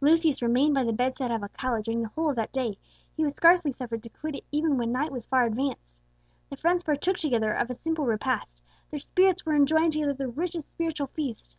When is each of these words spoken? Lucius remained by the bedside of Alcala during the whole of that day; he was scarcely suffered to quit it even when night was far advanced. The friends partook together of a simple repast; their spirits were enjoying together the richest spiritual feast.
Lucius 0.00 0.42
remained 0.42 0.74
by 0.74 0.82
the 0.82 0.92
bedside 0.92 1.30
of 1.30 1.40
Alcala 1.40 1.80
during 1.84 2.02
the 2.02 2.08
whole 2.08 2.30
of 2.30 2.34
that 2.34 2.50
day; 2.50 2.76
he 3.16 3.22
was 3.22 3.32
scarcely 3.36 3.70
suffered 3.72 4.02
to 4.02 4.08
quit 4.08 4.34
it 4.34 4.44
even 4.50 4.76
when 4.76 4.90
night 4.90 5.12
was 5.12 5.24
far 5.26 5.44
advanced. 5.46 5.96
The 6.50 6.56
friends 6.56 6.82
partook 6.82 7.16
together 7.18 7.52
of 7.52 7.70
a 7.70 7.74
simple 7.74 8.04
repast; 8.04 8.60
their 8.90 8.98
spirits 8.98 9.46
were 9.46 9.54
enjoying 9.54 9.92
together 9.92 10.14
the 10.14 10.26
richest 10.26 10.68
spiritual 10.72 11.06
feast. 11.06 11.54